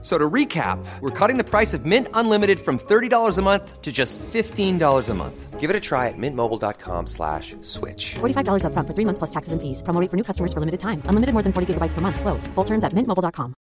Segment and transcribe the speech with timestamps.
[0.00, 3.90] So to recap, we're cutting the price of Mint Unlimited from $30 a month to
[3.90, 5.58] just $15 a month.
[5.58, 8.14] Give it a try at mintmobile.com slash switch.
[8.22, 9.82] $45 upfront for three months plus taxes and fees.
[9.82, 11.02] Promo rate for new customers for limited time.
[11.08, 12.20] Unlimited more than 40 gigabytes per month.
[12.20, 12.46] Slows.
[12.54, 13.54] Full terms at mintmobile.com.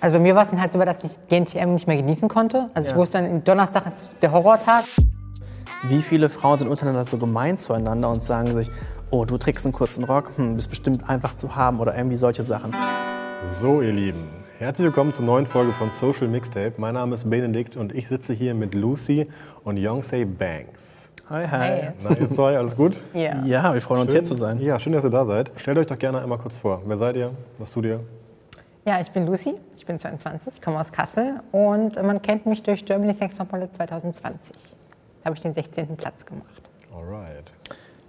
[0.00, 2.68] Also bei mir war es dann halt so, dass ich GNTM nicht mehr genießen konnte.
[2.74, 2.98] Also ich Ja.
[3.00, 4.84] wusste dann, Donnerstag ist der Horrortag.
[5.84, 8.68] Wie viele Frauen sind untereinander so gemein zueinander und sagen sich,
[9.10, 12.42] oh, du trägst einen kurzen Rock, hm, bist bestimmt einfach zu haben oder irgendwie solche
[12.42, 12.74] Sachen.
[13.48, 14.28] So, ihr Lieben,
[14.58, 16.74] herzlich willkommen zur neuen Folge von Social Mixtape.
[16.76, 19.28] Mein Name ist Benedikt und ich sitze hier mit Lucy
[19.64, 21.10] und Yongsei Banks.
[21.28, 21.88] Hi, hi.
[22.02, 22.96] Na, ihr zwei, alles gut?
[23.14, 23.44] Ja.
[23.44, 24.60] Ja, wir freuen uns hier zu sein.
[24.60, 25.50] Ja, schön, dass ihr da seid.
[25.56, 26.82] Stellt euch doch gerne einmal kurz vor.
[26.86, 27.32] Wer seid ihr?
[27.58, 28.00] Was tut ihr?
[28.84, 32.84] Ja, ich bin Lucy, ich bin 22, komme aus Kassel und man kennt mich durch
[32.84, 34.54] Germany's Next Top Model 2020.
[35.22, 35.96] Da habe ich den 16.
[35.96, 36.62] Platz gemacht.
[36.94, 37.52] Alright.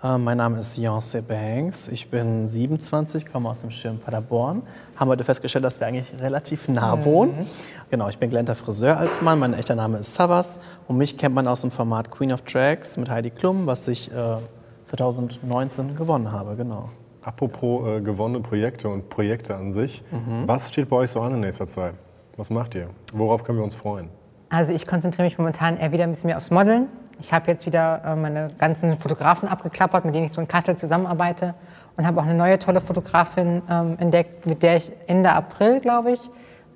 [0.03, 1.87] Äh, mein Name ist Beyoncé Banks.
[1.87, 4.63] Ich bin 27, komme aus dem schönen Paderborn.
[4.97, 7.47] Haben heute festgestellt, dass wir eigentlich relativ nah wohnen.
[7.89, 9.39] Genau, ich bin gelernter Friseur als Mann.
[9.39, 10.59] Mein echter Name ist Savas.
[10.89, 14.11] Und mich kennt man aus dem Format Queen of Drags mit Heidi Klum, was ich
[14.11, 14.37] äh,
[14.83, 16.57] 2019 gewonnen habe.
[16.57, 16.89] Genau.
[17.21, 20.03] Apropos äh, gewonnene Projekte und Projekte an sich.
[20.11, 20.45] Mhm.
[20.45, 21.93] Was steht bei euch so an in nächster Zeit?
[22.35, 22.89] Was macht ihr?
[23.13, 24.09] Worauf können wir uns freuen?
[24.49, 26.87] Also ich konzentriere mich momentan eher wieder ein bisschen mehr aufs Modeln.
[27.19, 30.75] Ich habe jetzt wieder äh, meine ganzen Fotografen abgeklappert, mit denen ich so in Kassel
[30.75, 31.53] zusammenarbeite
[31.97, 36.11] und habe auch eine neue tolle Fotografin ähm, entdeckt, mit der ich Ende April, glaube
[36.11, 36.29] ich,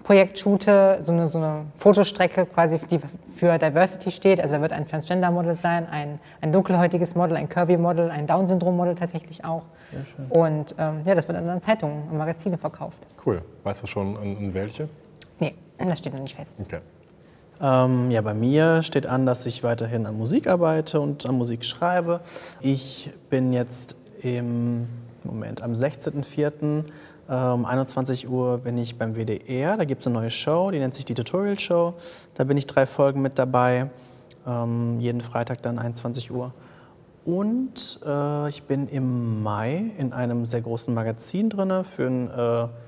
[0.03, 2.99] Projekt shoote, so eine, so eine Fotostrecke quasi, die
[3.35, 4.39] für Diversity steht.
[4.39, 9.43] Also da wird ein Transgender-Model sein, ein, ein dunkelhäutiges Model, ein Curvy-Model, ein Down-Syndrom-Model tatsächlich
[9.43, 9.63] auch.
[10.29, 12.99] Und ähm, ja, das wird in Zeitungen und Magazine verkauft.
[13.25, 13.41] Cool.
[13.63, 14.87] Weißt du schon an, an welche?
[15.39, 16.57] Nee, das steht noch nicht fest.
[16.61, 16.79] Okay.
[17.59, 21.65] Ähm, ja, bei mir steht an, dass ich weiterhin an Musik arbeite und an Musik
[21.65, 22.21] schreibe.
[22.61, 24.87] Ich bin jetzt im
[25.23, 26.83] Moment am 16.04.
[27.27, 29.75] äh, um 21 Uhr bin ich beim WDR.
[29.75, 31.95] Da gibt es eine neue Show, die nennt sich die Tutorial Show.
[32.35, 33.89] Da bin ich drei Folgen mit dabei.
[34.45, 36.53] Ähm, jeden Freitag dann 21 Uhr.
[37.25, 42.86] Und äh, ich bin im Mai in einem sehr großen Magazin drin für eine äh,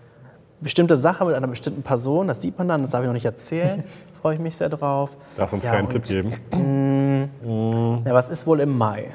[0.61, 2.27] bestimmte Sache mit einer bestimmten Person.
[2.27, 3.83] Das sieht man dann, das darf ich noch nicht erzählen.
[4.21, 5.15] Freue ich mich sehr drauf.
[5.37, 6.03] Darf uns Ja, keinen und- Tipp
[6.51, 8.01] geben.
[8.05, 9.11] Ja, was ist wohl im Mai?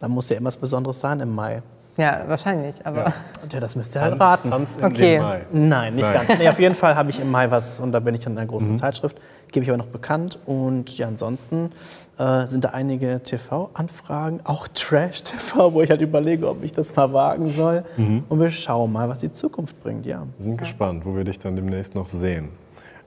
[0.00, 1.62] Da muss ja irgendwas Besonderes sein im Mai.
[1.96, 3.12] Ja, wahrscheinlich, aber
[3.48, 4.50] Tja, das müsst ihr halt raten.
[4.50, 5.20] Tanz in Okay.
[5.20, 5.42] Mai.
[5.52, 6.22] Nein, nicht Nein.
[6.24, 6.26] Mhm.
[6.26, 6.38] ganz.
[6.40, 8.38] Nee, auf jeden Fall habe ich im Mai was und da bin ich dann in
[8.40, 9.16] einer großen Zeitschrift.
[9.54, 10.40] Gebe ich aber noch bekannt.
[10.46, 11.70] Und ja, ansonsten
[12.18, 17.12] äh, sind da einige TV-Anfragen, auch Trash-TV, wo ich halt überlege, ob ich das mal
[17.12, 17.84] wagen soll.
[17.96, 18.24] Mhm.
[18.28, 20.06] Und wir schauen mal, was die Zukunft bringt.
[20.06, 20.26] Ja.
[20.38, 22.48] Wir sind gespannt, wo wir dich dann demnächst noch sehen.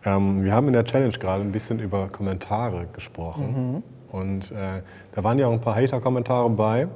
[0.06, 3.84] Ähm, wir haben in der Challenge gerade ein bisschen über Kommentare gesprochen.
[4.14, 4.84] Und äh,
[5.14, 6.88] da waren ja auch ein paar Hater-Kommentare bei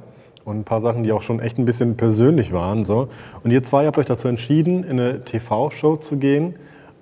[0.46, 2.84] und ein paar Sachen, die auch schon echt ein bisschen persönlich waren.
[2.84, 3.08] So.
[3.44, 6.54] Und ihr zwei habt euch dazu entschieden, in eine TV-Show zu gehen,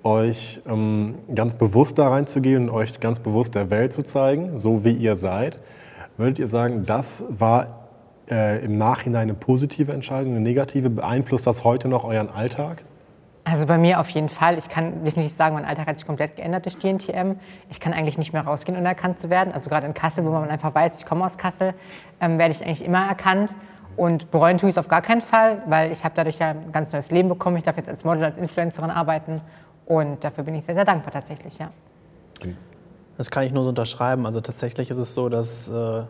[0.03, 4.83] euch ähm, ganz bewusst da reinzugehen und euch ganz bewusst der Welt zu zeigen, so
[4.83, 5.59] wie ihr seid.
[6.17, 7.87] Würdet ihr sagen, das war
[8.29, 10.89] äh, im Nachhinein eine positive Entscheidung, eine negative?
[10.89, 12.83] Beeinflusst das heute noch euren Alltag?
[13.43, 14.57] Also bei mir auf jeden Fall.
[14.57, 17.37] Ich kann definitiv sagen, mein Alltag hat sich komplett geändert durch GNTM.
[17.69, 19.51] Ich kann eigentlich nicht mehr rausgehen, ohne erkannt zu werden.
[19.51, 21.73] Also gerade in Kassel, wo man einfach weiß, ich komme aus Kassel,
[22.19, 23.55] ähm, werde ich eigentlich immer erkannt.
[23.97, 26.71] Und bereuen tue ich es auf gar keinen Fall, weil ich habe dadurch ja ein
[26.71, 27.57] ganz neues Leben bekommen.
[27.57, 29.41] Ich darf jetzt als Model, als Influencerin arbeiten.
[29.91, 31.69] Und dafür bin ich sehr, sehr dankbar tatsächlich, ja.
[33.17, 34.25] Das kann ich nur so unterschreiben.
[34.25, 36.03] Also tatsächlich ist es so, dass äh,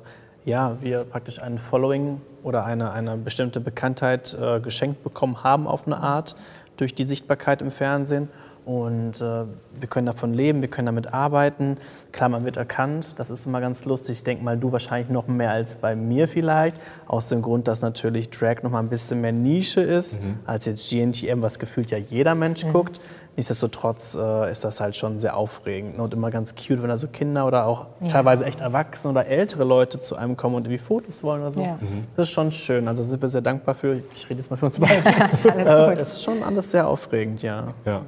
[0.45, 5.87] ja, wir praktisch ein Following oder eine, eine bestimmte Bekanntheit äh, geschenkt bekommen haben auf
[5.87, 6.35] eine Art
[6.77, 8.29] durch die Sichtbarkeit im Fernsehen.
[8.63, 9.45] Und äh,
[9.79, 11.77] wir können davon leben, wir können damit arbeiten.
[12.11, 14.17] Klar, man wird erkannt, das ist immer ganz lustig.
[14.17, 16.77] Ich denke mal, du wahrscheinlich noch mehr als bei mir vielleicht.
[17.07, 20.89] Aus dem Grund, dass natürlich Drag noch mal ein bisschen mehr Nische ist, als jetzt
[20.89, 23.01] GNTM, was gefühlt ja jeder Mensch guckt.
[23.37, 26.03] Nichtsdestotrotz äh, ist das halt schon sehr aufregend ne?
[26.03, 29.63] und immer ganz cute, wenn da so Kinder oder auch teilweise echt Erwachsene oder ältere
[29.63, 31.61] Leute zu einem kommen und irgendwie Fotos wollen oder so.
[31.61, 31.79] Ja.
[32.17, 32.89] Das ist schon schön.
[32.89, 34.01] Also sind wir sehr dankbar für.
[34.13, 35.01] Ich rede jetzt mal für uns beide.
[35.05, 36.01] Alles äh, gut.
[36.01, 37.73] es ist schon alles sehr aufregend, ja.
[37.85, 38.01] Ja.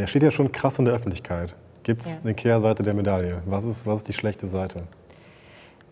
[0.00, 1.54] Er steht ja schon krass in der Öffentlichkeit.
[1.84, 2.20] Gibt es Ja.
[2.24, 3.42] eine Kehrseite der Medaille?
[3.46, 4.82] Was ist, was ist die schlechte Seite?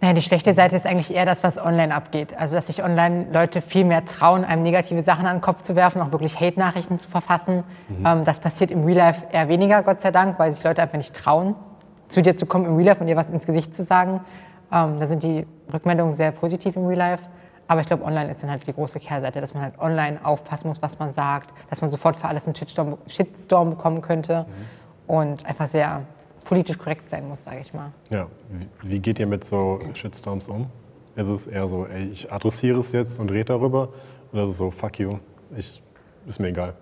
[0.01, 2.37] Naja, die schlechte Seite ist eigentlich eher das, was online abgeht.
[2.37, 5.77] Also, dass sich online Leute viel mehr trauen, einem negative Sachen an den Kopf zu
[5.77, 7.63] werfen, auch wirklich Hate-Nachrichten zu verfassen.
[8.05, 10.97] Ähm, das passiert im Real Life eher weniger, Gott sei Dank, weil sich Leute einfach
[10.97, 11.55] nicht trauen,
[12.09, 14.21] zu dir zu kommen im Real Life und dir was ins Gesicht zu sagen.
[14.73, 17.25] Ähm, da sind die Rückmeldungen sehr positiv im Real Life.
[17.69, 20.69] Aber ich glaube, online ist dann halt die große Kehrseite, dass man halt online aufpassen
[20.69, 24.47] muss, was man sagt, dass man sofort für alles einen Shitstorm, Shitstorm bekommen könnte
[25.07, 26.03] und einfach sehr
[26.45, 27.93] politisch korrekt sein muss, sage ich mal.
[28.11, 28.27] Ja.
[28.51, 30.67] Wie, wie geht ihr mit so Shitstorms um?
[31.15, 33.91] Ist es eher so, ey, ich adressiere es jetzt und rede darüber?
[34.33, 35.19] Oder ist es so, fuck you,
[35.57, 35.83] ich,
[36.27, 36.75] ist mir egal?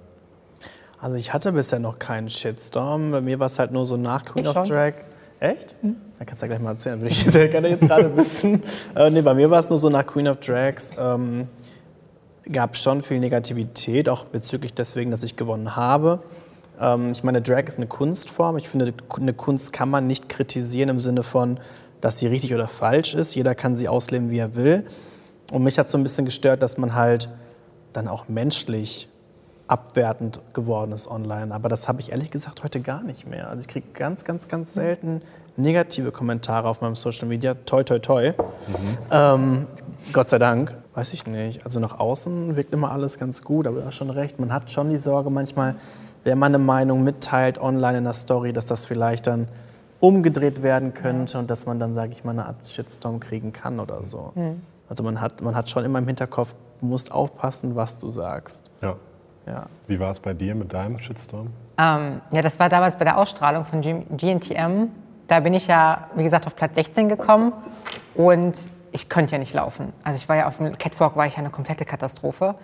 [1.00, 3.10] Also ich hatte bisher noch keinen Shitstorm.
[3.10, 4.68] Bei mir war es halt nur so nach Queen Ich of schon.
[4.68, 4.94] Drag.
[5.40, 5.74] Echt?
[5.80, 5.96] Dann
[6.26, 8.62] kannst du ja gleich mal erzählen, würde ich sehr gerne jetzt gerade wissen.
[8.94, 10.90] Äh, nee, bei mir war es nur so nach Queen of Drags.
[10.98, 11.48] Ähm,
[12.52, 16.20] gab schon viel Negativität, auch bezüglich deswegen, dass ich gewonnen habe.
[16.78, 18.58] Ähm, ich meine, Drag ist eine Kunstform.
[18.58, 21.58] Ich finde, eine Kunst kann man nicht kritisieren im Sinne von,
[22.02, 23.34] dass sie richtig oder falsch ist.
[23.34, 24.84] Jeder kann sie ausleben, wie er will.
[25.52, 27.28] Und mich hat so ein bisschen gestört, dass man halt
[27.92, 29.08] dann auch menschlich
[29.70, 31.54] abwertend geworden ist online.
[31.54, 33.48] Aber das habe ich ehrlich gesagt heute gar nicht mehr.
[33.48, 35.22] Also ich kriege ganz, ganz, ganz selten
[35.56, 37.54] negative Kommentare auf meinem Social Media.
[37.54, 38.32] Toi, toi, toi.
[39.10, 39.66] Ähm,
[40.12, 40.74] Gott sei Dank.
[40.94, 41.64] Weiß ich nicht.
[41.64, 44.40] Also nach außen wirkt immer alles ganz gut, aber du hast schon recht.
[44.40, 45.76] Man hat schon die Sorge manchmal,
[46.24, 49.48] wenn man eine Meinung mitteilt online in der Story, dass das vielleicht dann
[50.00, 53.78] umgedreht werden könnte und dass man dann, sage ich mal, eine Art Shitstorm kriegen kann
[53.78, 54.32] oder so.
[54.88, 58.64] Also man hat, man hat schon immer im Hinterkopf, du musst aufpassen, was du sagst.
[58.82, 58.96] Ja.
[59.50, 59.66] Ja.
[59.88, 61.48] Wie war es bei dir mit deinem Shitstorm?
[61.76, 64.88] Ähm, ja, das war damals bei der Ausstrahlung von GNTM.
[65.26, 67.52] Da bin ich ja, wie gesagt, auf Platz 16 gekommen
[68.14, 69.92] und ich konnte ja nicht laufen.
[70.04, 72.54] Also ich war ja auf dem Catwalk, war ich ja eine komplette Katastrophe.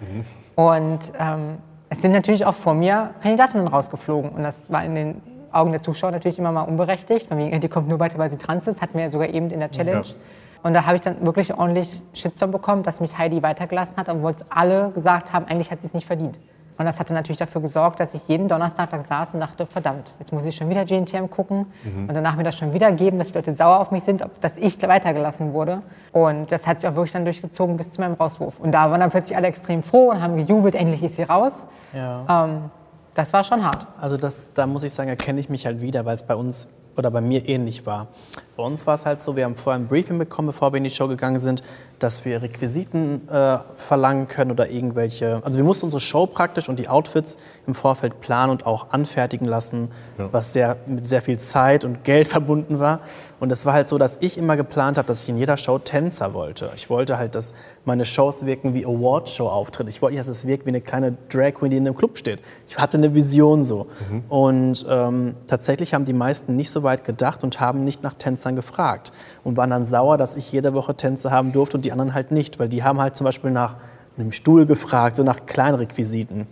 [0.54, 5.22] Und ähm, es sind natürlich auch vor mir Kandidatinnen rausgeflogen und das war in den
[5.52, 7.28] Augen der Zuschauer natürlich immer mal unberechtigt.
[7.28, 9.50] Von wegen, die kommt nur weiter, weil sie trans ist, hatten wir ja sogar eben
[9.50, 10.06] in der Challenge.
[10.06, 10.14] Ja.
[10.62, 14.32] Und da habe ich dann wirklich ordentlich Shitstorm bekommen, dass mich Heidi weitergelassen hat, obwohl
[14.32, 16.38] es alle gesagt haben, eigentlich hat sie es nicht verdient.
[16.78, 20.12] Und das hatte natürlich dafür gesorgt, dass ich jeden Donnerstag da saß und dachte, verdammt,
[20.18, 23.28] jetzt muss ich schon wieder GNTM gucken und danach mir das schon wieder geben, dass
[23.28, 25.82] die Leute sauer auf mich sind, ob, dass ich weitergelassen wurde.
[26.12, 28.60] Und das hat sich auch wirklich dann durchgezogen bis zu meinem Rauswurf.
[28.60, 31.66] Und da waren dann plötzlich alle extrem froh und haben gejubelt, endlich ist sie raus.
[31.94, 32.44] Ja.
[32.44, 32.70] Ähm,
[33.14, 33.86] das war schon hart.
[33.98, 36.68] Also das, da muss ich sagen, erkenne ich mich halt wieder, weil es bei uns
[36.96, 38.08] oder bei mir ähnlich war.
[38.56, 40.84] Bei uns war es halt so, wir haben vorher ein Briefing bekommen, bevor wir in
[40.84, 41.62] die Show gegangen sind,
[41.98, 45.40] dass wir Requisiten äh, verlangen können oder irgendwelche.
[45.44, 47.36] Also wir mussten unsere Show praktisch und die Outfits
[47.66, 50.28] im Vorfeld planen und auch anfertigen lassen, Ja.
[50.32, 53.00] was sehr, mit sehr viel Zeit und Geld verbunden war.
[53.40, 55.78] Und es war halt so, dass ich immer geplant habe, dass ich in jeder Show
[55.78, 56.70] Tänzer wollte.
[56.74, 57.52] Ich wollte halt, dass
[57.84, 59.90] meine Shows wirken wie Awardshow-Auftritte.
[59.90, 62.16] Ich wollte nicht, dass es wirkt wie eine kleine Drag Queen, die in einem Club
[62.18, 62.40] steht.
[62.68, 63.86] Ich hatte eine Vision so.
[64.28, 68.14] Und ähm, tatsächlich haben die meisten nicht so weit gedacht und haben nicht nach
[68.46, 69.12] Tänzern gefragt.
[69.44, 72.30] Und waren dann sauer, dass ich jede Woche Tänze haben durfte und die anderen halt
[72.30, 72.58] nicht.
[72.58, 73.76] Weil die haben halt zum Beispiel nach
[74.16, 76.46] einem Stuhl gefragt, so nach Kleinrequisiten.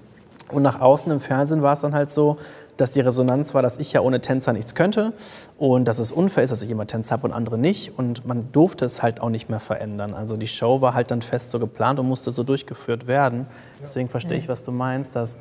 [0.50, 2.36] Und nach außen im Fernsehen war es dann halt so,
[2.76, 5.14] dass die Resonanz war, dass ich ja ohne Tänzer nichts könnte
[5.58, 7.98] und dass es unfair ist, dass ich immer Tänzer habe und andere nicht.
[7.98, 10.12] Und man durfte es halt auch nicht mehr verändern.
[10.12, 13.46] Also die Show war halt dann fest so geplant und musste so durchgeführt werden.
[13.82, 15.38] Deswegen verstehe ich, was du meinst, dass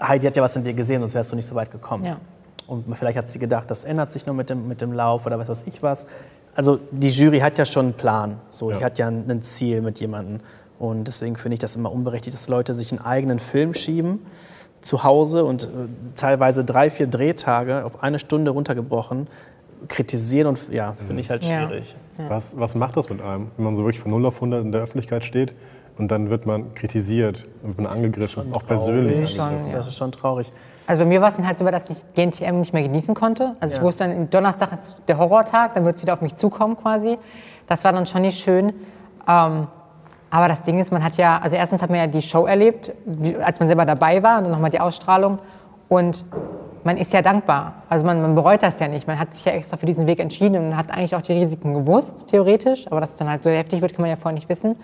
[0.00, 2.04] Heidi hat ja was in dir gesehen, sonst wärst du nicht so weit gekommen.
[2.04, 2.18] Ja.
[2.70, 5.38] Und vielleicht hat sie gedacht, das ändert sich nur mit dem, mit dem Lauf oder
[5.40, 6.06] was weiß ich was.
[6.54, 8.38] Also die Jury hat ja schon einen Plan.
[8.48, 8.82] So, Die Ja.
[8.84, 10.38] hat ja ein, Ziel mit jemandem.
[10.78, 14.20] Und deswegen finde ich das immer unberechtigt, dass Leute sich einen eigenen Film schieben
[14.82, 15.68] zu Hause und äh,
[16.14, 19.26] teilweise drei, vier Drehtage auf eine Stunde runtergebrochen
[19.88, 21.66] kritisieren und ja, das finde ich halt Ja.
[21.66, 21.96] schwierig.
[22.28, 24.72] Was, was macht das mit einem, wenn man so wirklich von 0 auf 100 in
[24.72, 25.54] der Öffentlichkeit steht
[26.00, 29.30] und dann wird man kritisiert, wird man angegriffen, auch persönlich traurig.
[29.30, 29.70] Schon, angegriffen?
[29.70, 29.76] ja.
[29.76, 30.50] Das ist schon traurig.
[30.86, 33.54] Also bei mir war es dann halt so, dass ich GNTM nicht mehr genießen konnte.
[33.60, 33.84] Also ich Ja.
[33.86, 37.18] wusste dann, Donnerstag ist der Horrortag, dann wird es wieder auf mich zukommen quasi.
[37.66, 38.72] Das war dann schon nicht schön.
[39.28, 39.66] Ähm,
[40.30, 42.92] aber das Ding ist, man hat ja, also erstens hat man ja die Show erlebt,
[43.04, 45.38] wie, als man selber dabei war und dann nochmal die Ausstrahlung.
[45.88, 46.24] Und
[46.82, 47.82] man ist ja dankbar.
[47.90, 49.06] Also man, man bereut das ja nicht.
[49.06, 51.74] Man hat sich ja extra für diesen Weg entschieden und hat eigentlich auch die Risiken
[51.74, 52.86] gewusst, theoretisch.
[52.90, 54.76] Aber dass es dann halt so heftig wird, kann man ja vorher nicht wissen.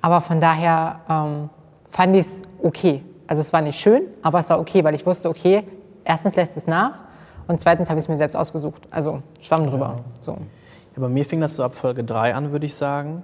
[0.00, 1.50] Aber von daher ähm,
[1.88, 3.04] fand ich es okay.
[3.26, 5.64] Also es war nicht schön, aber es war okay, weil ich wusste, okay,
[6.04, 7.00] erstens lässt es nach
[7.46, 8.88] und zweitens habe ich es mir selbst ausgesucht.
[8.90, 10.00] Also schwamm drüber.
[10.20, 10.32] So.
[10.32, 13.22] Ja, bei mir fing das so ab Folge 3 an, würde ich sagen,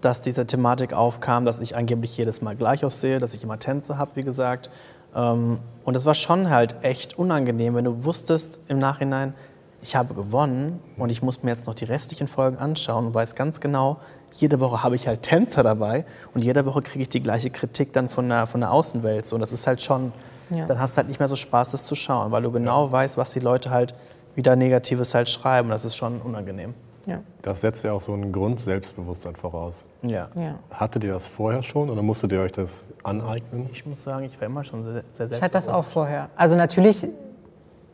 [0.00, 3.98] dass diese Thematik aufkam, dass ich angeblich jedes Mal gleich aussehe, dass ich immer Tänze
[3.98, 4.70] habe, wie gesagt.
[5.14, 9.34] Ähm, Und es war schon halt echt unangenehm, wenn du wusstest im Nachhinein,
[9.82, 13.34] ich habe gewonnen und ich muss mir jetzt noch die restlichen Folgen anschauen und weiß
[13.34, 13.96] ganz genau,
[14.36, 17.92] jede Woche habe ich halt Tänzer dabei und jede Woche kriege ich die gleiche Kritik
[17.92, 19.26] dann von der, von der Außenwelt.
[19.26, 20.12] So, und das ist halt schon,
[20.50, 20.66] Ja.
[20.66, 23.16] dann hast du halt nicht mehr so Spaß, das zu schauen, weil du genau weißt,
[23.16, 23.94] was die Leute halt
[24.34, 25.68] wieder Negatives halt schreiben.
[25.70, 26.74] Das ist schon unangenehm.
[27.06, 27.20] Ja.
[27.42, 29.84] Das setzt ja auch so ein Grundselbstbewusstsein voraus.
[30.02, 30.28] Ja.
[30.36, 30.54] Ja.
[30.70, 33.68] Hattet ihr das vorher schon oder musstet ihr euch das aneignen?
[33.72, 35.92] Ich muss sagen, ich war immer schon sehr, sehr Ich hatte das auch selbstbewusst.
[35.92, 36.28] vorher.
[36.36, 37.08] Also natürlich,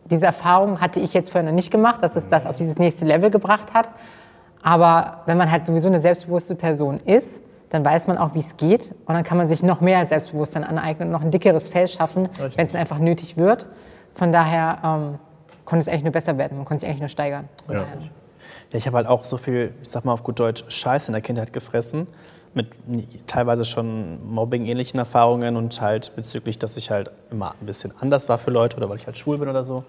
[0.04, 3.04] diese Erfahrung hatte ich jetzt vorher noch nicht gemacht, dass es das auf dieses nächste
[3.04, 3.90] Level gebracht hat.
[4.66, 8.56] Aber wenn man halt sowieso eine selbstbewusste Person ist, dann weiß man auch, wie es
[8.56, 8.92] geht.
[9.06, 12.28] Und dann kann man sich noch mehr Selbstbewusstsein aneignen und noch ein dickeres Fell schaffen,
[12.36, 13.68] wenn es dann einfach nötig wird.
[14.14, 15.18] Von daher ähm,
[15.64, 16.56] konnte es eigentlich nur besser werden.
[16.56, 17.48] Man konnte sich eigentlich nur steigern.
[17.68, 17.74] Ja.
[18.72, 21.12] Ja, ich habe halt auch so viel, ich sag mal auf gut Deutsch, Scheiß in
[21.12, 22.08] der Kindheit gefressen.
[22.52, 22.68] Mit
[23.28, 28.38] teilweise schon Mobbing-ähnlichen Erfahrungen und halt bezüglich, dass ich halt immer ein bisschen anders war
[28.38, 29.84] für Leute oder weil ich halt schwul bin oder so.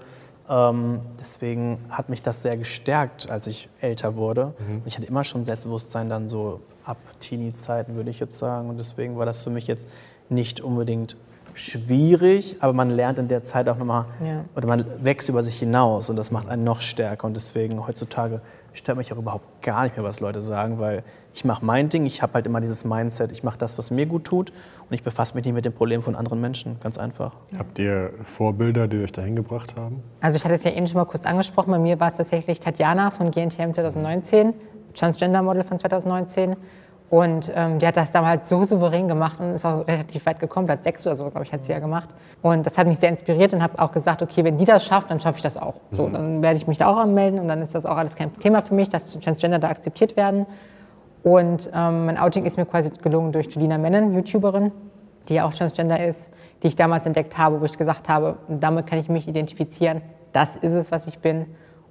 [0.50, 4.54] Ähm, deswegen hat mich das sehr gestärkt, als ich älter wurde.
[4.70, 8.70] Und ich hatte immer schon Selbstbewusstsein dann so ab Teenie-Zeiten, würde ich jetzt sagen.
[8.70, 9.88] Und deswegen war das für mich jetzt
[10.30, 11.18] nicht unbedingt
[11.54, 14.46] schwierig, aber man lernt in der Zeit auch nochmal, Ja.
[14.56, 17.26] oder man wächst über sich hinaus und das macht einen noch stärker.
[17.28, 18.42] Und deswegen heutzutage
[18.78, 21.04] stört mich auch überhaupt gar nicht mehr, was Leute sagen, weil
[21.34, 24.06] ich mache mein Ding, ich habe halt immer dieses Mindset, ich mache das, was mir
[24.06, 24.52] gut tut
[24.90, 27.34] und ich befasse mich nicht mit den Problemen von anderen Menschen, ganz einfach.
[27.58, 30.04] Habt ihr Vorbilder, die euch dahin gebracht haben?
[30.22, 31.72] Also ich hatte es ja eben schon mal kurz angesprochen.
[31.72, 34.54] Bei mir war es tatsächlich Tatjana von GNTM 2019,
[34.94, 36.56] Transgender-Model von 2019.
[37.10, 40.68] Und ähm, die hat das damals so souverän gemacht und ist auch relativ weit gekommen.
[40.68, 42.10] Platz 6 oder so, glaube ich, hat sie ja gemacht.
[42.42, 45.10] Und das hat mich sehr inspiriert und habe auch gesagt, okay, wenn die das schafft,
[45.10, 45.76] dann schaffe ich das auch.
[45.94, 48.38] So, dann werde ich mich da auch anmelden und dann ist das auch alles kein
[48.40, 50.46] Thema für mich, dass Transgender da akzeptiert werden.
[51.24, 54.72] Und ähm, mein Outing ist mir quasi gelungen durch Julina Mennen, YouTuberin,
[55.30, 56.30] die ja auch Transgender ist,
[56.62, 60.02] die ich damals entdeckt habe, wo ich gesagt habe, damit kann ich mich identifizieren.
[60.34, 61.46] Das ist es, was ich bin.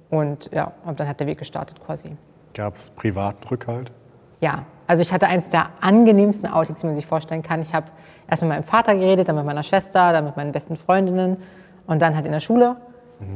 [0.09, 2.15] Und ja, und dann hat der Weg gestartet quasi.
[2.53, 3.91] Gab es privaten Rückhalt?
[4.39, 7.61] Ja, also ich hatte eins der angenehmsten Outings, die man sich vorstellen kann.
[7.61, 7.87] Ich habe
[8.29, 11.37] erst mit meinem Vater geredet, dann mit meiner Schwester, dann mit meinen besten Freundinnen
[11.85, 12.77] und dann halt in der Schule.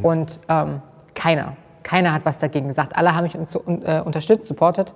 [0.03, 0.81] Und ähm,
[1.15, 1.53] keiner,
[1.83, 2.95] keiner hat was dagegen gesagt.
[2.95, 4.93] Alle haben mich äh, unterstützt, supportet.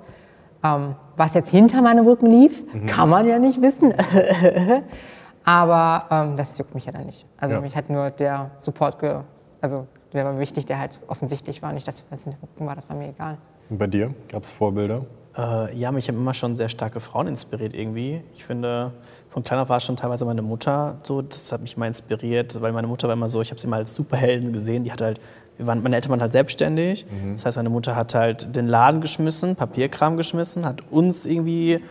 [0.64, 3.94] Ähm, was jetzt hinter meinem Rücken lief, kann man ja nicht wissen.
[5.44, 7.26] Aber ähm, das juckt mich ja dann nicht.
[7.38, 7.62] Also Ja.
[7.62, 9.18] mich hat nur der Support, ge
[9.62, 11.74] also der war wichtig, der halt offensichtlich war.
[11.74, 13.38] Nicht das, was hinter Rücken war, das war mir egal.
[13.70, 14.14] Und bei dir?
[14.32, 15.06] Gab es Vorbilder?
[15.38, 18.22] Äh, ja, mich haben immer schon sehr starke Frauen inspiriert irgendwie.
[18.36, 18.92] Ich finde,
[19.30, 22.72] von klein auf war schon teilweise meine Mutter so, das hat mich mal inspiriert, weil
[22.72, 25.20] meine Mutter war immer so, ich habe sie mal als Superhelden gesehen, die hat halt,
[25.58, 29.01] wir waren, meine Eltern waren halt selbstständig, das heißt, meine Mutter hat halt den Laden
[29.01, 31.82] geschmissen, Papierkram geschmissen, hat uns irgendwie,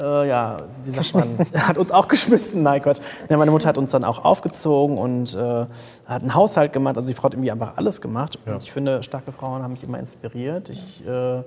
[0.00, 3.00] äh, ja, wie sagt man, hat uns auch geschmissen, nein Gott.
[3.28, 5.66] Ja, meine Mutter hat uns dann auch aufgezogen und äh,
[6.06, 8.38] hat einen Haushalt gemacht, also die Frau hat irgendwie einfach alles gemacht.
[8.44, 10.68] Und ich finde, starke Frauen haben mich immer inspiriert.
[10.68, 11.42] Ich, äh,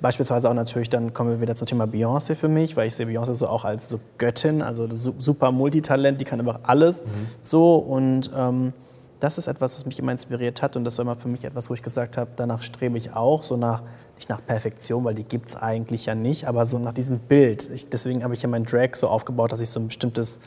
[0.00, 3.06] Beispielsweise auch natürlich, dann kommen wir wieder zum Thema Beyoncé für mich, weil ich sehe
[3.06, 7.04] Beyoncé so auch als so Göttin, also super Multitalent, die kann einfach alles
[7.40, 8.72] so und ähm,
[9.20, 11.68] das ist etwas, was mich immer inspiriert hat und das war immer für mich etwas,
[11.70, 13.82] wo ich gesagt habe, danach strebe ich auch, so nach,
[14.14, 17.68] nicht nach Perfektion, weil die gibt es eigentlich ja nicht, aber so nach diesem Bild.
[17.70, 20.38] Ich, deswegen habe ich ja meinen Drag so aufgebaut, dass ich so ein bestimmtes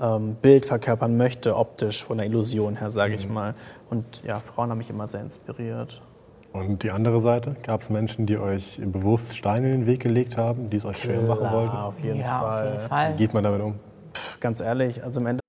[0.00, 3.54] ähm, Bild verkörpern möchte, optisch, von der Illusion her, sage ich mal.
[3.90, 6.02] Und ja, Frauen haben mich immer sehr inspiriert.
[6.52, 7.56] Und die andere Seite?
[7.62, 10.98] Gab es Menschen, die euch bewusst Steine in den Weg gelegt haben, die es euch
[10.98, 11.76] schwer machen wollten?
[11.76, 12.66] auf jeden ja, Fall.
[12.66, 13.12] auf jeden Fall.
[13.12, 13.74] Wie geht man damit um?
[14.40, 15.40] Ganz ehrlich, also im Ende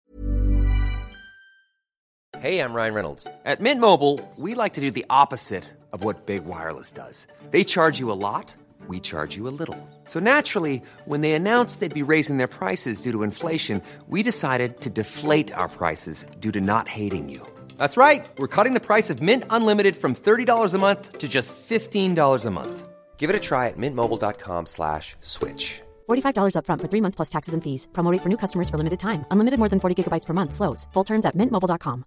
[2.42, 3.28] Hey, I'm Ryan Reynolds.
[3.44, 7.28] At Mint Mobile, we like to do the opposite of what Big Wireless does.
[7.52, 8.54] They charge you a lot,
[8.88, 9.76] we charge you a little.
[10.06, 14.80] So naturally, when they announced they'd be raising their prices due to inflation, we decided
[14.82, 17.46] to deflate our prices due to not hating you.
[17.80, 18.26] That's right.
[18.38, 22.52] We're cutting the price of Mint Unlimited from $30 a month to just $15 a
[22.52, 22.90] month.
[23.18, 25.82] Give it a try at mintmobile.com slash switch.
[26.10, 27.88] $45 upfront for three months plus taxes and fees.
[27.94, 29.26] Promo rate for new customers for limited time.
[29.32, 30.54] Unlimited more than 40 gigabytes per month.
[30.54, 30.88] Slows.
[30.94, 32.04] Full terms at mintmobile.com.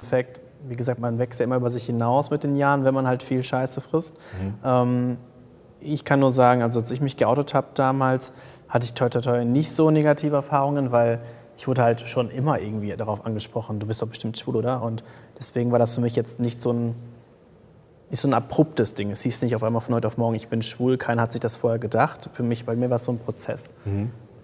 [0.00, 3.08] Endeffekt, wie gesagt, man wächst ja immer über sich hinaus mit den Jahren, wenn man
[3.08, 4.14] halt viel Scheiße frisst.
[4.64, 5.18] Ähm,
[5.80, 8.32] ich kann nur sagen, also als ich mich geoutet habe damals,
[8.68, 11.20] hatte ich toi toi toi nicht so negative Erfahrungen, weil
[11.58, 14.80] ich wurde halt schon immer irgendwie darauf angesprochen, du bist doch bestimmt schwul, oder?
[14.80, 15.02] Und
[15.36, 16.94] deswegen war das für mich jetzt nicht so ein,
[18.10, 19.10] nicht so ein abruptes Ding.
[19.10, 21.40] Es hieß nicht auf einmal von heute auf morgen, ich bin schwul, keiner hat sich
[21.40, 22.30] das vorher gedacht.
[22.32, 23.74] Für mich, bei mir war es so ein Prozess.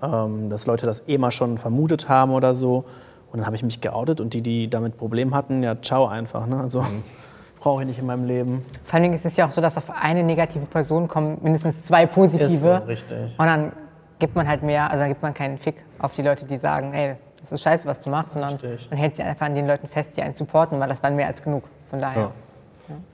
[0.02, 2.85] Ähm, dass Leute das eh mal schon vermutet haben oder so.
[3.30, 6.49] Und dann habe ich mich geoutet und die, die damit Problem hatten, ja, ciao einfach.
[6.49, 6.61] Ne?
[6.61, 6.85] Also
[7.61, 8.64] brauche ich nicht in meinem Leben.
[8.83, 11.85] Vor allen Dingen ist es ja auch so, dass auf eine negative Person kommen mindestens
[11.85, 12.52] zwei positive.
[12.52, 13.38] Ist so, richtig.
[13.38, 13.73] Und dann
[14.18, 16.92] gibt man halt mehr, also dann gibt man keinen Fick auf die Leute, die sagen,
[16.92, 18.90] ey, das ist scheiße, was du machst, sondern Richtig.
[18.90, 21.26] man hält sich einfach an den Leuten fest, die einen supporten, weil das waren mehr
[21.26, 21.64] als genug.
[21.90, 22.30] Von daher.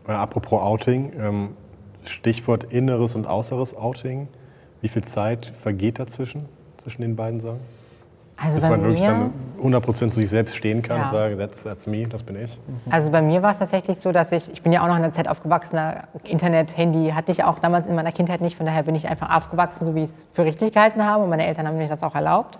[0.06, 1.56] Äh, apropos Outing, ähm,
[2.04, 4.28] Stichwort inneres und äußeres Outing.
[4.80, 7.60] Wie viel Zeit vergeht dazwischen, zwischen den beiden Sachen?
[8.42, 9.32] Also bei man wirklich mir, dann
[9.62, 11.04] 100% zu sich selbst stehen kann Ja.
[11.04, 12.58] und sagen, that's, that's me, das bin ich.
[12.90, 15.02] also bei mir war es tatsächlich so, dass ich, ich bin ja auch noch in
[15.02, 15.78] der Zeit aufgewachsen,
[16.24, 19.36] Internet, Handy hatte ich auch damals in meiner Kindheit nicht, von daher bin ich einfach
[19.36, 22.02] aufgewachsen, so wie ich es für richtig gehalten habe und meine Eltern haben mir das
[22.02, 22.58] auch erlaubt.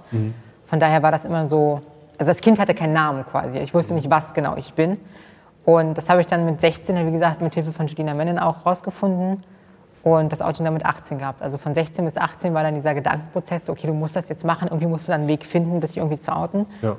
[0.67, 1.81] Von daher war das immer so,
[2.19, 4.99] also das Kind hatte keinen Namen quasi, ich wusste nicht, was genau ich bin.
[5.65, 8.65] Und das habe ich dann mit 16, wie gesagt, mit Hilfe von Julina Mennen auch
[8.67, 9.43] rausgefunden.
[10.03, 11.43] Und das Outing dann mit 18 gehabt.
[11.43, 14.69] Also von 16 bis 18 war dann dieser Gedankenprozess, okay, du musst das jetzt machen,
[14.69, 16.67] irgendwie musst du dann einen Weg finden, dich irgendwie zu outen.
[16.83, 16.97] Ja.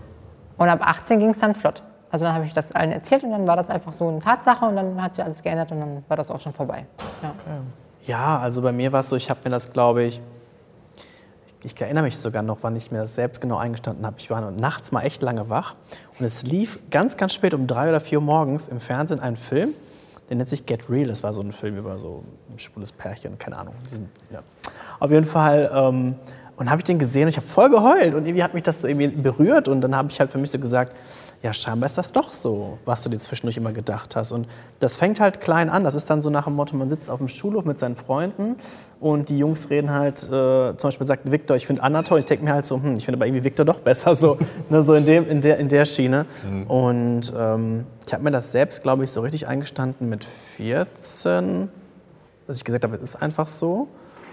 [0.57, 1.83] Und ab 18 ging es dann flott.
[2.11, 4.65] Also dann habe ich das allen erzählt und dann war das einfach so eine Tatsache
[4.65, 6.85] und dann hat sich alles geändert und dann war das auch schon vorbei.
[7.23, 7.33] Ja.
[8.03, 10.21] Ja, also bei mir war es so, ich habe mir das, glaube ich,
[11.63, 14.15] ich erinnere mich sogar noch, wann ich mir das selbst genau eingestanden habe.
[14.17, 15.75] Ich war nachts mal echt lange wach
[16.19, 19.37] und es lief ganz, ganz spät um drei oder vier Uhr morgens im Fernsehen ein
[19.37, 19.73] Film,
[20.31, 21.07] der nennt sich Get Real.
[21.07, 23.75] Das war so ein Film über so ein schwules Pärchen, keine Ahnung.
[23.89, 24.39] Sind, ja.
[25.01, 25.69] Auf jeden Fall.
[25.73, 26.15] Ähm,
[26.61, 28.81] und habe ich den gesehen und ich habe voll geheult und irgendwie hat mich das
[28.81, 30.95] so irgendwie berührt und dann habe ich halt für mich so gesagt,
[31.41, 34.31] ja, scheinbar ist das doch so, was du dir zwischendurch immer gedacht hast.
[34.31, 34.47] Und
[34.79, 35.83] das fängt halt klein an.
[35.83, 38.57] Das ist dann so nach dem Motto, man sitzt auf dem Schulhof mit seinen Freunden
[38.99, 42.19] und die Jungs reden halt, äh, zum Beispiel sagt Victor, ich finde Anna toll.
[42.19, 44.37] Ich denke mir halt so, hm, ich finde aber irgendwie Victor doch besser, so,
[44.69, 46.27] ne, so in, dem, in, der, in der Schiene.
[46.47, 46.67] Mhm.
[46.67, 50.25] Und ähm, ich habe mir das selbst, glaube ich, so richtig eingestanden mit
[50.57, 51.69] 14,
[52.45, 53.87] dass ich gesagt habe, es ist einfach so.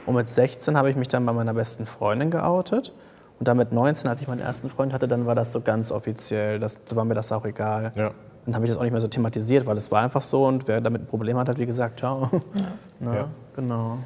[0.08, 2.94] Und mit 16 habe ich mich dann bei meiner besten Freundin geoutet.
[3.38, 5.92] Und dann mit 19, als ich meinen ersten Freund hatte, dann war das so ganz
[5.92, 6.58] offiziell.
[6.58, 7.92] Das war mir das auch egal.
[7.94, 8.12] Ja.
[8.46, 10.46] Dann habe ich das auch nicht mehr so thematisiert, weil es war einfach so.
[10.46, 12.30] Und wer damit ein Problem hat, hat wie gesagt, ciao.
[12.32, 12.40] Ja.
[13.00, 13.28] Na, ja.
[13.54, 13.98] Genau.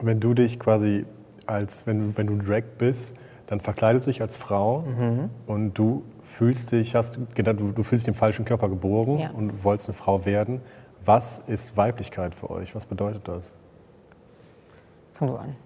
[0.00, 1.06] Und wenn du dich quasi
[1.46, 3.14] als, wenn, wenn du Drag bist,
[3.46, 5.30] dann verkleidest du dich als Frau mhm.
[5.46, 9.30] und du fühlst dich, hast, du, du fühlst dich im falschen Körper geboren ja.
[9.30, 10.62] und wolltest eine Frau werden.
[11.04, 12.74] Was ist Weiblichkeit für euch?
[12.74, 13.52] Was bedeutet das?
[15.18, 15.56] Fang du an.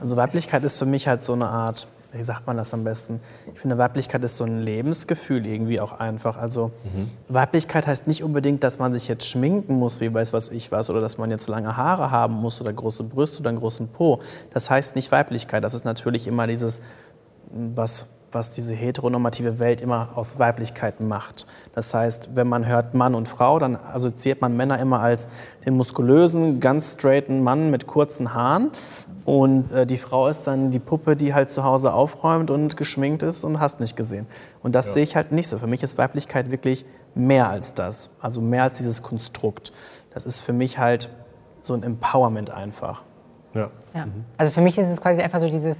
[0.00, 3.20] Also Weiblichkeit ist für mich halt so eine Art wie sagt man das am besten?
[3.54, 6.36] Ich finde, Weiblichkeit ist so ein Lebensgefühl irgendwie auch einfach.
[6.36, 7.10] Also mhm.
[7.28, 10.90] Weiblichkeit heißt nicht unbedingt, dass man sich jetzt schminken muss, wie weiß was ich was,
[10.90, 14.20] oder dass man jetzt lange Haare haben muss oder große Brüste oder einen großen Po.
[14.50, 15.64] Das heißt nicht Weiblichkeit.
[15.64, 16.80] Das ist natürlich immer dieses,
[17.50, 21.46] was was diese heteronormative Welt immer aus Weiblichkeit macht.
[21.74, 25.28] Das heißt, wenn man hört Mann und Frau, dann assoziiert man Männer immer als
[25.64, 28.70] den muskulösen, ganz straighten Mann mit kurzen Haaren.
[29.24, 33.22] Und äh, die Frau ist dann die Puppe, die halt zu Hause aufräumt und geschminkt
[33.22, 34.26] ist und hast nicht gesehen.
[34.62, 34.92] Und das ja.
[34.94, 35.58] sehe ich halt nicht so.
[35.58, 38.10] Für mich ist Weiblichkeit wirklich mehr als das.
[38.20, 39.72] Also mehr als dieses Konstrukt.
[40.12, 41.08] Das ist für mich halt
[41.62, 43.02] so ein Empowerment einfach.
[43.54, 43.70] Ja.
[43.94, 44.06] ja.
[44.06, 44.24] Mhm.
[44.36, 45.78] Also für mich ist es quasi einfach so dieses,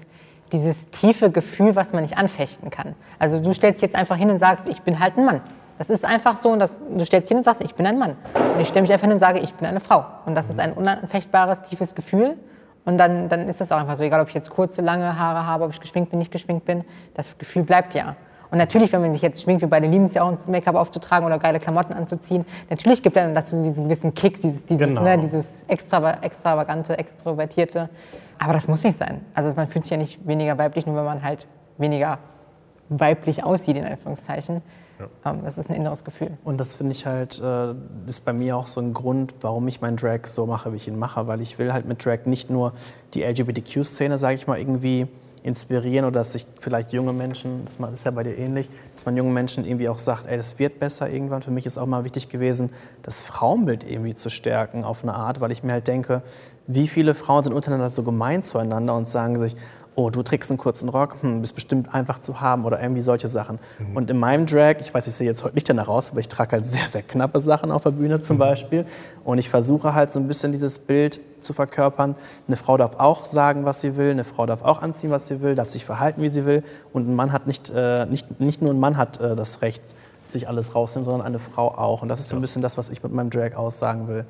[0.53, 2.95] dieses tiefe Gefühl, was man nicht anfechten kann.
[3.19, 5.41] Also du stellst dich jetzt einfach hin und sagst, ich bin halt ein Mann.
[5.79, 7.99] Das ist einfach so, und das, du stellst dich hin und sagst, ich bin ein
[7.99, 8.17] Mann.
[8.35, 10.05] Und ich stelle mich einfach hin und sage, ich bin eine Frau.
[10.27, 12.37] Und das ist ein unanfechtbares, tiefes Gefühl.
[12.85, 15.47] Und dann, dann ist das auch einfach so, egal ob ich jetzt kurze, lange Haare
[15.47, 16.85] habe, ob ich geschminkt bin, nicht geschminkt bin,
[17.15, 18.17] das Gefühl bleibt ja.
[18.51, 20.75] Und natürlich, wenn man sich jetzt schminkt, wir beide lieben es ja auch, uns Make-up
[20.75, 24.87] aufzutragen oder geile Klamotten anzuziehen, natürlich gibt einem das so diesen gewissen Kick, dieses, dieses,
[24.87, 25.03] genau.
[25.03, 27.89] ne, dieses extra, extravagante, extrovertierte.
[28.43, 29.25] Aber das muss nicht sein.
[29.35, 31.47] Also man fühlt sich ja nicht weniger weiblich, nur wenn man halt
[31.79, 32.19] weniger
[32.89, 34.63] weiblich aussieht, in Anführungszeichen.
[34.99, 35.31] Ja.
[35.31, 36.37] Ähm, das ist ein inneres Gefühl.
[36.43, 37.75] Und das finde ich halt, äh,
[38.07, 40.89] ist bei mir auch so ein Grund, warum ich meinen Drag so mache, wie ich
[40.89, 41.29] ihn mache.
[41.29, 42.73] Weil ich will halt mit Drag nicht nur
[43.15, 45.07] die LGBTQ-Szene, sage ich mal, irgendwie
[45.43, 49.17] inspirieren oder dass sich vielleicht junge Menschen, das ist ja bei dir ähnlich, dass man
[49.17, 51.43] jungen Menschen irgendwie auch sagt, ey, das wird besser irgendwann.
[51.43, 52.71] Für mich ist auch mal wichtig gewesen,
[53.03, 56.23] das Frauenbild irgendwie zu stärken auf eine Art, weil ich mir halt denke,
[56.67, 59.57] wie viele Frauen sind untereinander so gemein zueinander und sagen sich,
[59.95, 63.29] oh, du trägst einen kurzen Rock, hm, bist bestimmt einfach zu haben oder irgendwie solche
[63.29, 63.59] Sachen.
[63.79, 63.97] Mhm.
[63.97, 66.29] Und in meinem Drag, ich weiß, ich sehe jetzt heute nicht danach aus, aber ich
[66.29, 68.41] trage halt sehr, sehr knappe Sachen auf der Bühne zum mhm.
[68.41, 68.87] Beispiel.
[69.25, 72.15] Und ich versuche halt so ein bisschen dieses Bild zu verkörpern.
[72.47, 75.43] Eine Frau darf auch sagen, was sie will, eine Frau darf auch anziehen, was sie
[75.43, 76.63] will, darf sich verhalten, wie sie will.
[76.93, 79.83] Und ein Mann hat nicht, äh, nicht, nicht nur ein Mann hat äh, das Recht,
[80.29, 82.01] sich alles rauszunehmen, sondern eine Frau auch.
[82.01, 84.25] Und das ist so ein bisschen das, was ich mit meinem Drag aussagen will.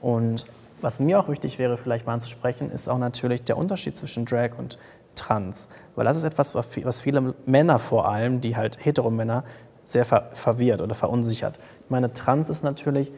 [0.00, 0.46] Und
[0.80, 4.58] was mir auch wichtig wäre, vielleicht mal anzusprechen, ist auch natürlich der Unterschied zwischen Drag
[4.58, 4.78] und
[5.14, 5.68] Trans.
[5.94, 9.44] Weil das ist etwas, was viele Männer vor allem, die halt Heteromänner,
[9.84, 11.58] sehr ver verwirrt oder verunsichert.
[11.84, 13.12] Ich meine, Trans ist natürlich,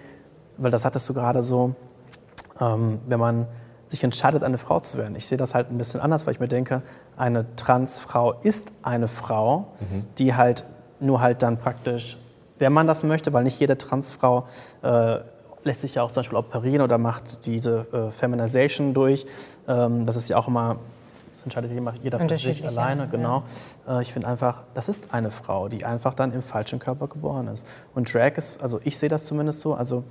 [0.56, 1.74] weil das hattest du gerade so,
[2.60, 3.46] ähm, wenn man
[3.86, 5.14] sich entscheidet, eine Frau zu werden.
[5.14, 6.82] Ich sehe das halt ein bisschen anders, weil ich mir denke,
[7.16, 10.04] eine Transfrau ist eine Frau, mhm.
[10.18, 10.64] die halt
[11.00, 12.16] nur halt dann praktisch,
[12.58, 14.46] wenn man das möchte, weil nicht jede Transfrau
[14.82, 15.18] äh,
[15.64, 19.26] lässt sich ja auch zum Beispiel operieren oder macht diese äh, Feminization durch.
[19.66, 20.76] Ähm, das ist ja auch immer
[21.44, 21.70] entscheidet
[22.02, 23.44] jeder für sich alleine, genau.
[23.86, 23.98] Ja.
[23.98, 27.48] Äh, ich finde einfach, das ist eine Frau, die einfach dann im falschen Körper geboren
[27.48, 27.66] ist.
[27.94, 30.04] Und Drag ist, also ich sehe das zumindest so, also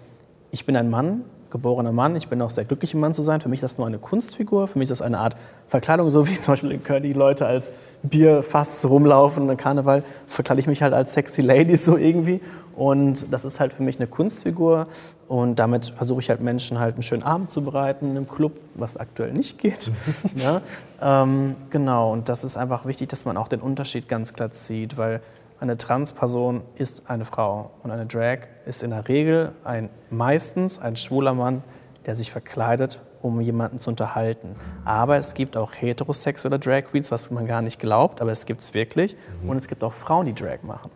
[0.51, 3.39] ich bin ein Mann, geborener Mann, ich bin auch sehr glücklich, ein Mann zu sein.
[3.39, 5.35] Für mich ist das nur eine Kunstfigur, für mich ist das eine Art
[5.67, 7.71] Verkleidung, so wie zum Beispiel in Köln die Leute als
[8.03, 12.41] Bierfass rumlaufen, in Karneval verkleide ich mich halt als sexy Lady so irgendwie.
[12.75, 14.87] Und das ist halt für mich eine Kunstfigur.
[15.27, 18.97] Und damit versuche ich halt Menschen halt einen schönen Abend zu bereiten im Club, was
[18.97, 19.91] aktuell nicht geht.
[20.35, 20.61] ja,
[21.23, 24.97] ähm, genau, und das ist einfach wichtig, dass man auch den Unterschied ganz klar sieht,
[24.97, 25.21] weil
[25.59, 30.95] eine Transperson ist eine Frau und eine Drag ist in der Regel ein, meistens ein
[30.95, 31.63] schwuler Mann,
[32.05, 34.55] der sich verkleidet um jemanden zu unterhalten.
[34.85, 38.63] Aber es gibt auch heterosexuelle Drag Queens, was man gar nicht glaubt, aber es gibt
[38.63, 39.15] es wirklich.
[39.41, 39.49] Mhm.
[39.49, 40.91] Und es gibt auch Frauen, die Drag machen.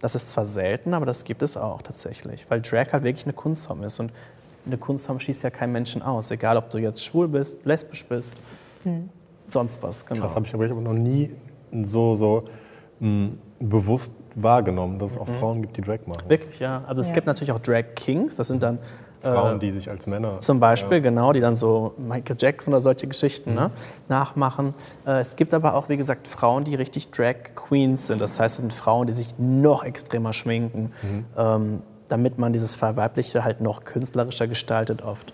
[0.00, 3.32] Das ist zwar selten, aber das gibt es auch tatsächlich, weil Drag halt wirklich eine
[3.32, 3.98] Kunstform ist.
[3.98, 4.12] Und
[4.66, 8.34] eine Kunstform schießt ja keinen Menschen aus, egal ob du jetzt schwul bist, lesbisch bist,
[9.50, 10.04] sonst was.
[10.06, 10.22] Genau.
[10.22, 11.30] Das habe ich aber noch nie
[11.72, 12.44] so, so
[13.00, 13.30] mh,
[13.60, 16.28] bewusst wahrgenommen, dass es auch Frauen gibt, die Drag machen.
[16.28, 16.84] Wirklich, ja.
[16.86, 17.14] Also es Ja.
[17.14, 18.78] gibt natürlich auch Drag Kings, das sind dann
[19.26, 20.40] äh, Frauen, die sich als Männer.
[20.40, 23.70] Zum Beispiel, genau, die dann so Michael Jackson oder solche Geschichten ne,
[24.08, 24.74] nachmachen.
[25.06, 28.20] Äh, es gibt aber auch, wie gesagt, Frauen, die richtig Drag Queens sind.
[28.20, 30.92] Das heißt, es sind Frauen, die sich noch extremer schminken,
[31.36, 35.32] ähm, damit man dieses Verweibliche halt noch künstlerischer gestaltet oft.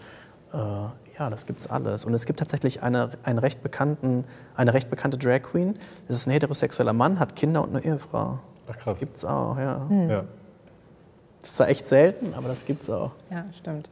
[0.53, 2.05] Äh, ja, das gibt's alles.
[2.05, 4.25] Und es gibt tatsächlich eine, einen recht bekannten,
[4.57, 5.77] eine recht bekannte Drag Queen.
[6.09, 8.39] Das ist ein heterosexueller Mann, hat Kinder und eine Ehefrau.
[8.69, 8.85] Ach, krass.
[8.85, 9.87] Das gibt's auch, ja.
[10.09, 10.25] Ja.
[11.43, 13.11] Das ist zwar echt selten, aber das gibt's auch.
[13.31, 13.91] Ja, stimmt.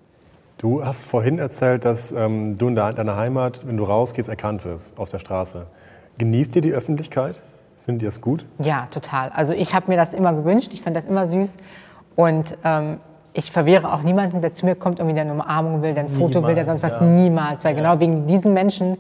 [0.59, 4.65] Du hast vorhin erzählt, dass ähm, du in de- deiner Heimat, wenn du rausgehst, erkannt
[4.65, 5.67] wirst auf der Straße.
[6.19, 7.39] Genießt ihr die Öffentlichkeit?
[7.87, 8.45] Findet ihr es gut?
[8.59, 9.31] Ja, total.
[9.31, 11.57] Also ich habe mir das immer gewünscht, ich fand das immer süß.
[12.15, 12.99] Und ähm,
[13.33, 16.09] ich verwehre auch niemanden, der zu mir kommt, irgendwie der eine Umarmung will, der ein
[16.11, 16.93] Foto will, der sonst was.
[16.93, 17.01] ja.
[17.01, 17.65] Niemals.
[17.65, 18.99] Weil genau wegen diesen Menschen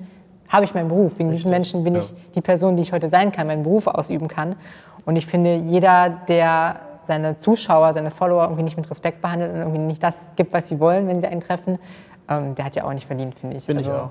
[0.48, 1.18] habe ich meinen Beruf.
[1.18, 4.28] Wegen diesen Menschen bin ich die Person, die ich heute sein kann, meinen Beruf ausüben
[4.28, 4.56] kann.
[5.04, 9.58] Und ich finde, jeder, der seine Zuschauer, seine Follower irgendwie nicht mit Respekt behandelt und
[9.58, 11.80] irgendwie nicht das gibt, was sie wollen, wenn sie einen treffen,
[12.28, 13.64] ähm, der hat ja auch nicht verdient, finde ich.
[13.64, 14.10] Finde ich auch.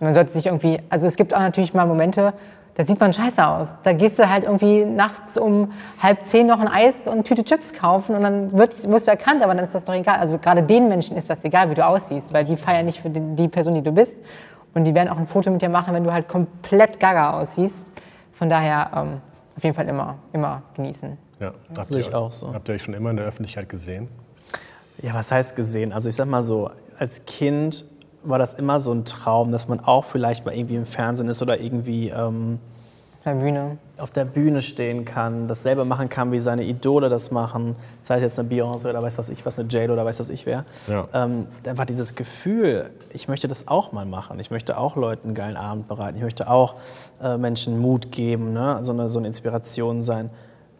[0.00, 2.34] Man sollte sich irgendwie, also es gibt auch natürlich mal Momente,
[2.74, 3.76] da sieht man scheiße aus.
[3.84, 5.70] Da gehst du halt irgendwie nachts um
[6.02, 9.12] halb zehn noch ein Eis und eine Tüte Chips kaufen und dann wird, wirst du
[9.12, 10.18] erkannt, aber dann ist das doch egal.
[10.18, 13.10] Also gerade den Menschen ist das egal, wie du aussiehst, weil die feiern nicht für
[13.10, 14.18] die, die Person, die du bist.
[14.74, 17.86] Und die werden auch ein Foto mit dir machen, wenn du halt komplett gaga aussiehst.
[18.32, 19.20] Von daher ähm,
[19.56, 21.16] auf jeden Fall immer, immer genießen.
[21.42, 21.52] Ja.
[21.76, 22.54] Habt sehe ihr, ich auch so.
[22.54, 24.08] Habt ihr euch schon immer in der Öffentlichkeit gesehen?
[25.02, 25.92] Ja, was heißt gesehen?
[25.92, 27.84] Also ich sag mal so, als Kind
[28.22, 31.42] war das immer so ein Traum, dass man auch vielleicht mal irgendwie im Fernsehen ist
[31.42, 32.60] oder irgendwie ähm,
[33.18, 33.78] Auf der Bühne.
[33.98, 37.74] auf der Bühne stehen kann, dasselbe machen kann, wie seine Idole das machen,
[38.04, 40.28] sei es jetzt eine Beyoncé oder weiß was ich was, eine J-Lo oder weiß was
[40.28, 40.64] ich wer.
[40.86, 41.08] Ja.
[41.12, 44.38] Ähm, einfach dieses Gefühl, ich möchte das auch mal machen.
[44.38, 46.16] Ich möchte auch Leuten einen geilen Abend bereiten.
[46.16, 46.76] Ich möchte auch
[47.20, 48.78] äh, Menschen Mut geben, ne?
[48.82, 50.30] so, eine, so eine Inspiration sein.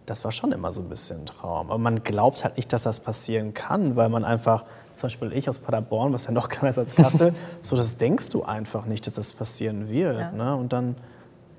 [0.06, 1.70] Das war schon immer so ein bisschen ein Traum.
[1.70, 5.48] Aber man glaubt halt nicht, dass das passieren kann, weil man einfach, zum Beispiel ich
[5.48, 9.06] aus Paderborn, was ja noch kleiner ist als Kassel, so das denkst du einfach nicht,
[9.06, 10.18] dass das passieren wird.
[10.18, 10.32] Ja.
[10.32, 10.56] Ne?
[10.56, 10.96] Und dann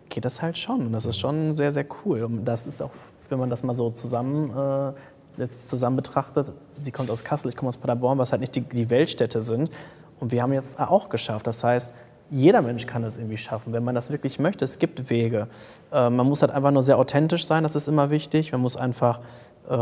[0.09, 0.87] geht das halt schon.
[0.87, 2.23] Und das ist schon sehr, sehr cool.
[2.23, 2.91] Und das ist auch,
[3.29, 4.93] wenn man das mal so zusammen, äh,
[5.37, 8.61] jetzt zusammen betrachtet, sie kommt aus Kassel, ich komme aus Paderborn, was halt nicht die,
[8.61, 9.71] die Weltstädte sind.
[10.19, 11.47] Und wir haben jetzt auch geschafft.
[11.47, 11.93] Das heißt,
[12.33, 14.65] jeder Mensch kann das irgendwie schaffen, wenn man das wirklich möchte.
[14.65, 15.47] Es gibt Wege.
[15.91, 18.51] Äh, man muss halt einfach nur sehr authentisch sein, das ist immer wichtig.
[18.51, 19.19] Man muss einfach
[19.69, 19.73] äh,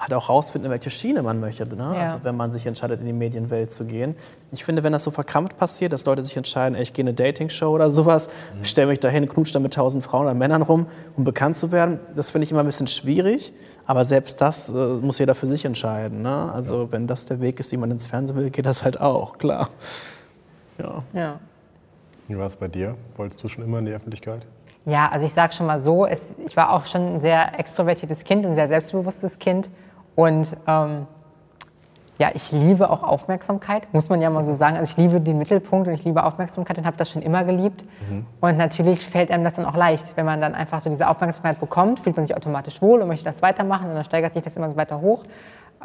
[0.00, 1.66] halt auch rausfinden, in welche Schiene man möchte.
[1.66, 1.92] Ne?
[1.94, 2.02] Ja.
[2.02, 4.14] Also wenn man sich entscheidet, in die Medienwelt zu gehen.
[4.52, 7.08] Ich finde, wenn das so verkrampft passiert, dass Leute sich entscheiden, ey, ich gehe in
[7.08, 8.28] eine Dating-Show oder sowas,
[8.62, 11.98] stelle mich dahin, knutsche da mit tausend Frauen oder Männern rum, um bekannt zu werden,
[12.14, 13.54] das finde ich immer ein bisschen schwierig.
[13.86, 16.22] Aber selbst das äh, muss jeder für sich entscheiden.
[16.22, 16.52] Ne?
[16.52, 19.38] Also wenn das der Weg ist, wie man ins Fernsehen will, geht das halt auch,
[19.38, 19.70] klar.
[20.78, 21.02] Ja.
[21.12, 21.40] Ja.
[22.30, 22.96] Wie war es bei dir?
[23.16, 24.46] Wolltest du schon immer in die Öffentlichkeit?
[24.84, 28.22] Ja, also ich sage schon mal so, es, ich war auch schon ein sehr extrovertiertes
[28.22, 29.68] Kind und ein sehr selbstbewusstes Kind.
[30.14, 31.08] Und ähm,
[32.18, 34.76] ja, ich liebe auch Aufmerksamkeit, muss man ja mal so sagen.
[34.76, 37.84] Also ich liebe den Mittelpunkt und ich liebe Aufmerksamkeit und habe das schon immer geliebt.
[38.40, 41.58] Und natürlich fällt einem das dann auch leicht, wenn man dann einfach so diese Aufmerksamkeit
[41.58, 44.56] bekommt, fühlt man sich automatisch wohl und möchte das weitermachen und dann steigert sich das
[44.56, 45.24] immer so weiter hoch.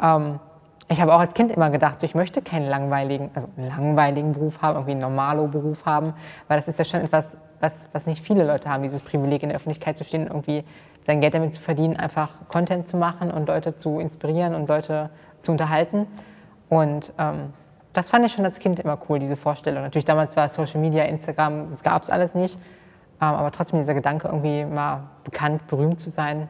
[0.00, 0.38] Ähm,
[0.88, 4.62] ich habe auch als Kind immer gedacht, so, ich möchte keinen langweiligen, also langweiligen Beruf
[4.62, 6.14] haben, irgendwie einen Normalo-Beruf haben,
[6.48, 9.48] weil das ist ja schon etwas, was, was nicht viele Leute haben, dieses Privileg in
[9.48, 10.64] der Öffentlichkeit zu stehen und irgendwie
[11.02, 15.10] sein Geld damit zu verdienen, einfach Content zu machen und Leute zu inspirieren und Leute
[15.42, 16.06] zu unterhalten.
[16.68, 17.52] Und ähm,
[17.92, 19.82] das fand ich schon als Kind immer cool, diese Vorstellung.
[19.82, 22.58] Natürlich damals war Social Media, Instagram, das gab es alles nicht.
[23.20, 26.48] Ähm, aber trotzdem dieser Gedanke, irgendwie mal bekannt, berühmt zu sein,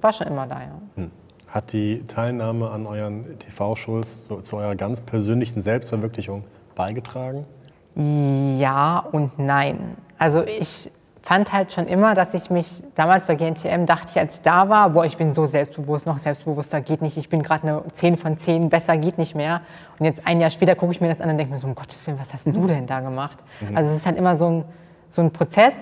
[0.00, 1.04] war schon immer da, ja.
[1.48, 7.46] Hat die Teilnahme an euren TV-Shows zu, zu eurer ganz persönlichen Selbstverwirklichung beigetragen?
[7.94, 9.96] Ja und nein.
[10.18, 10.90] Also ich
[11.22, 14.68] fand halt schon immer, dass ich mich damals bei GNTM dachte ich, als ich da
[14.68, 18.16] war, boah, ich bin so selbstbewusst, noch selbstbewusster geht nicht, ich bin gerade eine 10
[18.16, 19.62] von 10, besser geht nicht mehr.
[19.98, 21.74] Und jetzt ein Jahr später gucke ich mir das an und denke mir so, um
[21.74, 23.38] Gottes Willen, was hast du denn da gemacht?
[23.74, 24.64] Also es ist halt immer so ein,
[25.10, 25.74] so ein Prozess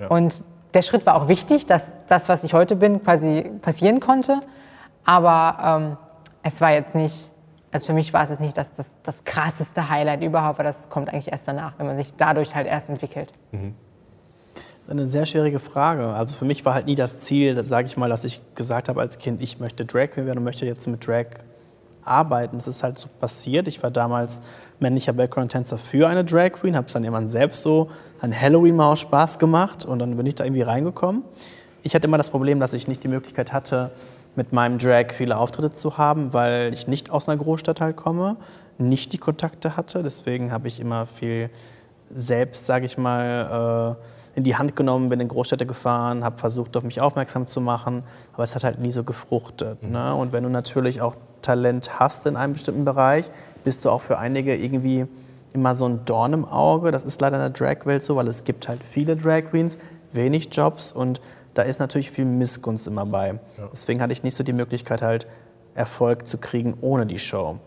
[0.00, 0.06] Ja.
[0.08, 0.44] und
[0.74, 4.40] der Schritt war auch wichtig, dass das, was ich heute bin, quasi passieren konnte.
[5.04, 5.96] Aber ähm,
[6.42, 7.30] es war jetzt nicht,
[7.72, 10.88] also für mich war es jetzt nicht das, das, das krasseste Highlight überhaupt, weil das
[10.88, 13.32] kommt eigentlich erst danach, wenn man sich dadurch halt erst entwickelt.
[14.88, 16.08] Eine sehr schwierige Frage.
[16.08, 19.00] Also für mich war halt nie das Ziel, sage ich mal, dass ich gesagt habe
[19.00, 21.26] als Kind, ich möchte Drag Queen werden und möchte jetzt mit Drag
[22.04, 22.56] arbeiten.
[22.56, 23.68] Es ist halt so passiert.
[23.68, 24.40] Ich war damals
[24.80, 28.96] männlicher Background-Tänzer für eine Drag Queen, habe es dann irgendwann selbst so an Halloween mal
[28.96, 31.22] Spaß gemacht und dann bin ich da irgendwie reingekommen.
[31.82, 33.92] Ich hatte immer das Problem, dass ich nicht die Möglichkeit hatte,
[34.36, 38.36] mit meinem Drag viele Auftritte zu haben, weil ich nicht aus einer Großstadt halt komme,
[38.78, 40.02] nicht die Kontakte hatte.
[40.02, 41.50] Deswegen habe ich immer viel
[42.12, 46.76] selbst, sage ich mal, äh, in die Hand genommen, bin in Großstädte gefahren, habe versucht,
[46.76, 49.82] auf mich aufmerksam zu machen, aber es hat halt nie so gefruchtet.
[49.82, 49.90] Mhm.
[49.90, 50.14] Ne?
[50.14, 53.30] Und wenn du natürlich auch Talent hast in einem bestimmten Bereich,
[53.64, 55.06] bist du auch für einige irgendwie
[55.52, 56.92] immer so ein Dorn im Auge.
[56.92, 59.78] Das ist leider in der Drag-Welt so, weil es gibt halt viele Drag Queens,
[60.12, 61.20] wenig Jobs und
[61.54, 63.28] da ist natürlich viel Missgunst immer bei.
[63.58, 63.68] Ja.
[63.72, 65.26] Deswegen hatte ich nicht so die Möglichkeit, halt
[65.74, 67.58] Erfolg zu kriegen ohne die Show.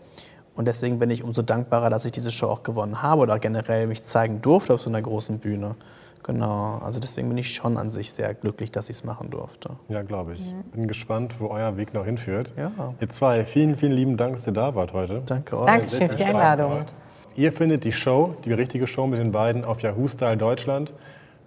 [0.54, 3.86] Und deswegen bin ich umso dankbarer, dass ich diese Show auch gewonnen habe oder generell
[3.86, 5.74] mich zeigen durfte auf so einer großen Bühne.
[6.22, 9.70] Genau, also deswegen bin ich schon an sich sehr glücklich, dass ich es machen durfte.
[9.88, 10.54] Ja, glaube ich.
[10.72, 12.52] Bin gespannt, wo euer Weg noch hinführt.
[12.56, 12.94] Ja.
[12.98, 15.22] Ihr zwei, vielen, vielen lieben Dank, dass ihr da wart heute.
[15.26, 15.66] Danke euch.
[15.66, 16.86] Dankeschön für die Einladung.
[17.36, 20.94] Ihr findet die Show, die richtige Show mit den beiden auf Yahoo Style Deutschland.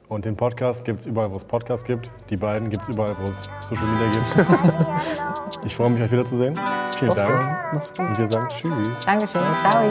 [0.10, 2.10] Und den Podcast gibt es überall, wo es Podcasts gibt.
[2.30, 5.66] Die beiden gibt es überall, wo es Social Media gibt.
[5.66, 6.56] ich freue mich, euch wiederzusehen.
[6.98, 7.74] Vielen Dank.
[7.74, 8.08] Mach's gut.
[8.08, 9.06] Und wir sagen Tschüss.
[9.06, 9.42] Dankeschön.
[9.42, 9.88] Ciao.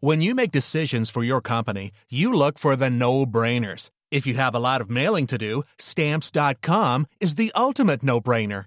[0.00, 3.90] When you make decisions for your company, you look for the no-brainers.
[4.10, 8.66] If you have a lot of mailing to do, stamps.com is the ultimate no-brainer.